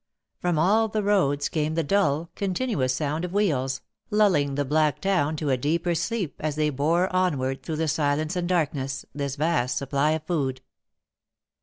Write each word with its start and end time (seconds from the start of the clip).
From 0.39 0.57
all 0.57 0.87
the 0.87 1.03
roads 1.03 1.47
came 1.47 1.75
the 1.75 1.83
dull, 1.83 2.31
continuous 2.33 2.91
sound 2.91 3.23
of 3.23 3.33
wheels, 3.33 3.81
lulling 4.09 4.55
the 4.55 4.65
black 4.65 4.99
town 4.99 5.35
to 5.35 5.51
a 5.51 5.57
deeper 5.57 5.93
sleep 5.93 6.33
as 6.39 6.55
they 6.55 6.71
bore 6.71 7.07
onward 7.15 7.61
through 7.61 7.75
the 7.75 7.87
silence 7.87 8.35
and 8.35 8.49
darkness, 8.49 9.05
this 9.13 9.35
vast 9.35 9.77
supply 9.77 10.13
of 10.13 10.23
food. 10.23 10.61